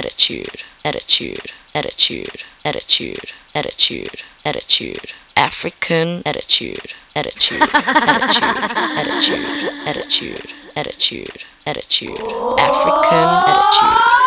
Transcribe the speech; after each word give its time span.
attitude, 0.00 0.62
attitude, 0.82 1.52
attitude, 1.74 2.42
attitude, 2.64 3.32
attitude, 3.54 4.22
attitude. 4.46 5.12
African 5.36 6.22
attitude, 6.26 6.92
attitude, 7.14 7.62
attitude, 7.62 8.52
attitude, 8.96 9.46
attitude, 9.86 10.52
attitude, 10.76 11.44
attitude. 11.66 12.18
African 12.58 13.28
attitude. 13.50 14.19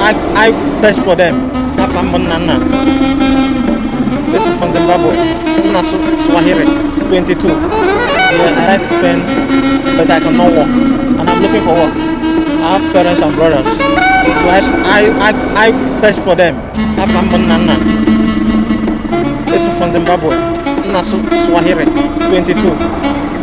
I, 0.00 0.12
I 0.34 0.52
fetch 0.80 0.96
for 1.04 1.14
them. 1.14 1.36
Nana. 1.76 2.56
This 4.32 4.46
is 4.46 4.58
from 4.58 4.72
Zimbabwe. 4.72 5.12
Nana 5.68 5.82
Swahili, 5.84 6.64
22. 7.08 7.48
Yeah, 7.48 8.56
I 8.56 8.76
like 8.76 8.84
Spain, 8.84 9.20
but 9.96 10.10
I 10.10 10.20
cannot 10.20 10.52
work. 10.52 10.68
And 11.20 11.28
I'm 11.28 11.42
looking 11.42 11.62
for 11.62 11.74
work. 11.74 11.94
I 12.64 12.78
have 12.78 12.92
parents 12.92 13.20
and 13.22 13.34
brothers. 13.36 13.66
So 13.66 14.48
I, 14.48 14.60
I, 14.88 15.30
I, 15.30 15.68
I 15.68 16.00
fetch 16.00 16.16
for 16.16 16.34
them. 16.34 16.54
Nana. 16.96 17.76
This 19.50 19.66
is 19.66 19.76
from 19.76 19.92
Zimbabwe. 19.92 20.30
Nana 20.88 21.02
Swahili, 21.02 21.84
22. 21.84 22.60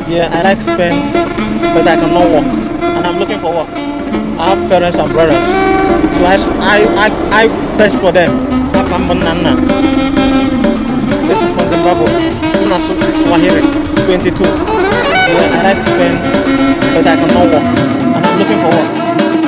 Yeah, 0.10 0.30
I 0.32 0.42
like 0.44 0.62
Spain, 0.62 1.12
but 1.74 1.88
I 1.88 1.96
cannot 1.98 2.32
work. 2.32 2.46
And 2.82 3.06
I'm 3.06 3.20
looking 3.20 3.40
for 3.40 3.54
work. 3.54 3.97
I 4.40 4.54
have 4.56 4.62
parents 4.70 4.98
and 4.98 5.12
brothers. 5.12 5.38
So 6.18 6.24
I, 6.26 6.36
I, 6.62 6.80
I, 7.06 7.10
I 7.32 7.44
fetch 7.78 7.94
for 8.02 8.12
them. 8.12 8.30
That's 8.74 8.90
my 8.90 9.14
nana. 9.14 9.54
This 11.28 11.42
is 11.42 11.52
from 11.56 11.68
Zimbabwe. 11.70 12.10
Unasu 12.66 12.94
Swahili, 13.24 13.62
22. 14.06 14.44
Where 14.44 15.50
I 15.54 15.64
like 15.64 15.78
to 15.78 15.86
spend, 15.86 16.16
but 16.94 17.06
I 17.06 17.16
cannot 17.20 17.48
work. 17.54 17.68
And 18.16 18.24
I'm 18.26 18.36
looking 18.40 18.60
for 18.64 18.72
work. 18.74 18.90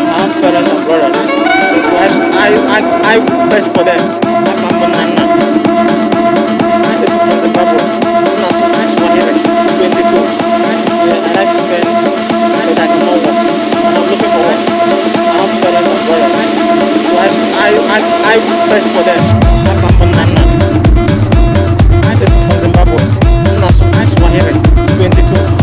I 0.10 0.21
have 0.21 0.34
parents 0.41 0.69
and 0.69 0.82
brothers. 0.86 1.17
So 1.17 1.77
I, 1.97 2.08
I, 2.36 2.49
I, 2.75 2.79
I 3.13 3.49
fetch 3.49 3.67
for 3.73 3.84
them. 3.84 4.01
That's 4.45 4.62
my 4.62 4.71
nana. 4.79 5.09
and 17.91 18.25
I 18.25 18.38
will 18.38 18.60
pray 18.69 18.84
for 18.93 19.04
them. 19.04 19.23
I 22.06 22.15
just 22.19 22.36
from 22.45 22.60
Zimbabwe. 22.62 23.02
22. 24.97 25.59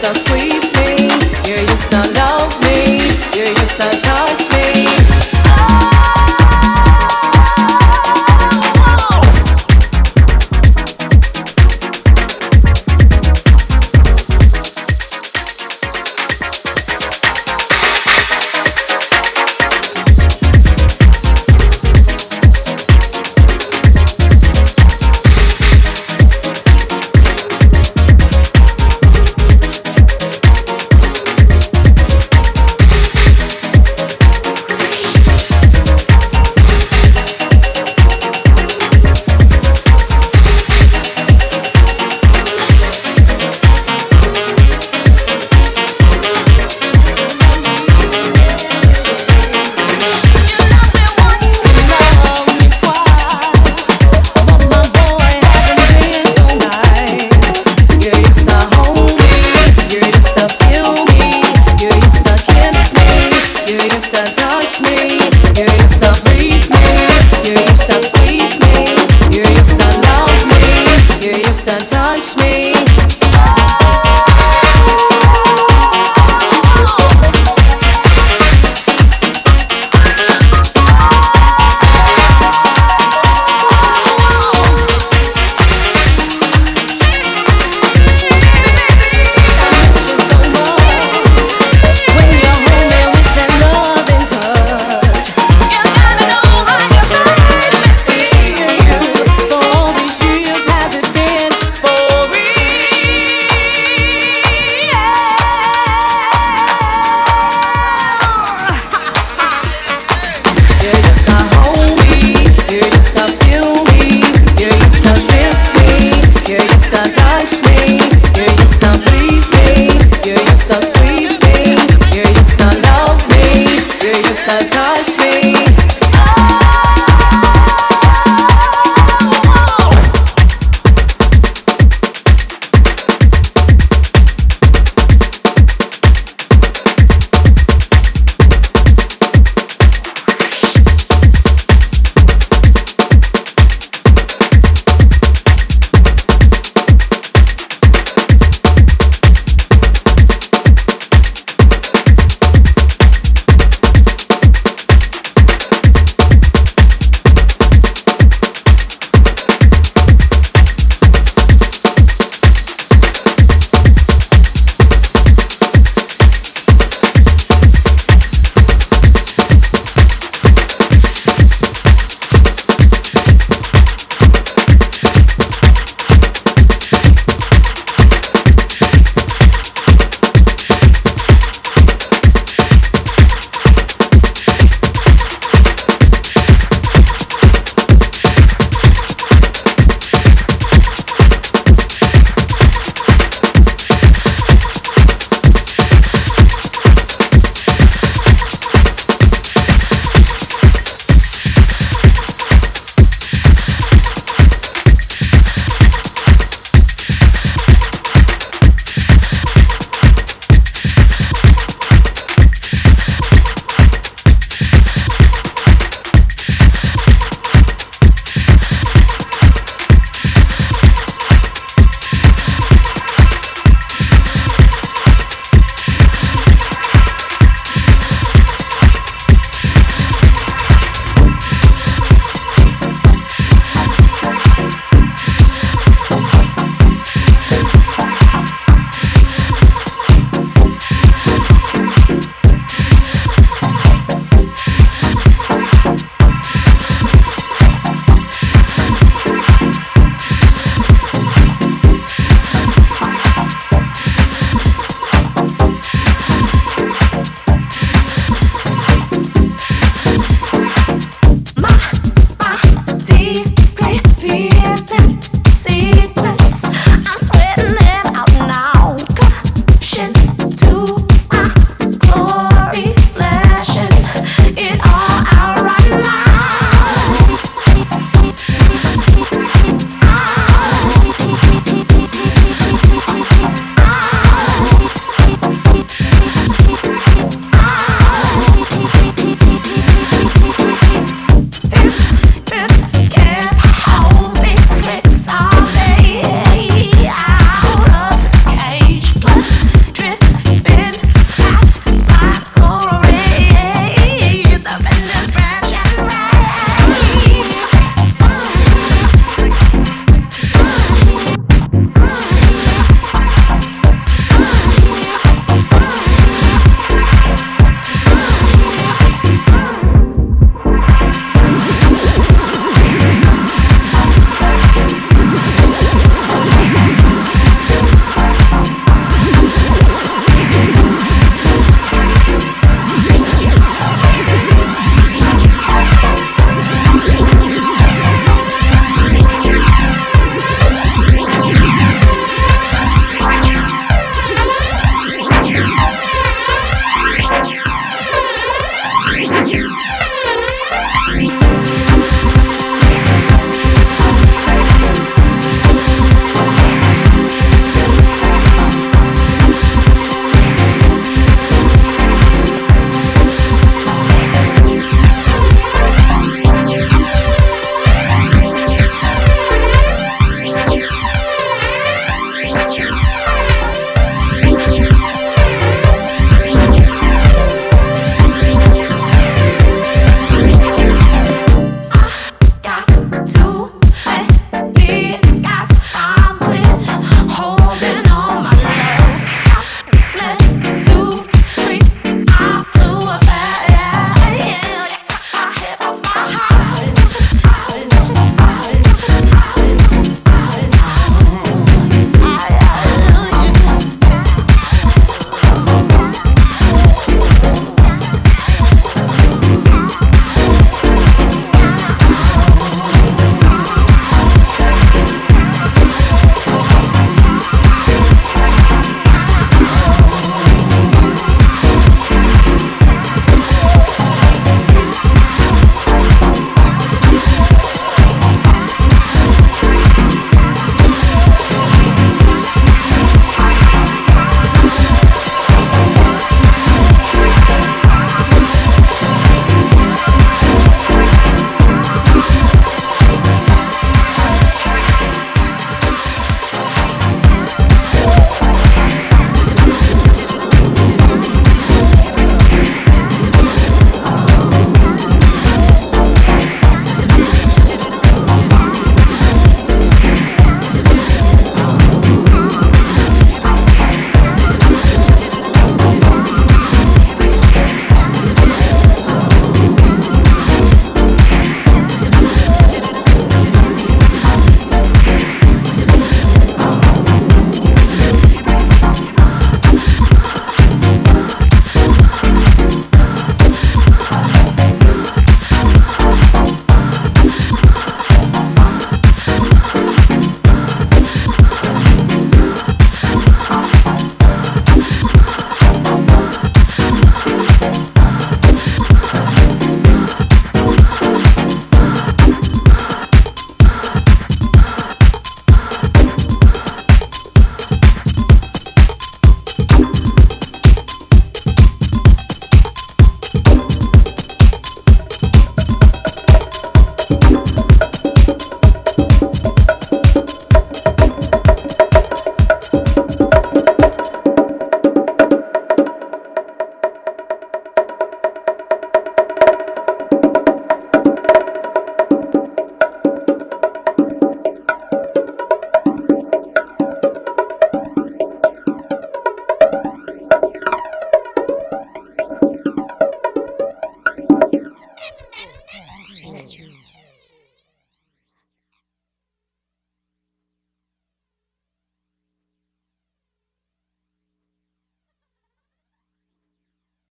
estás 0.00 0.22
queen. 0.24 0.47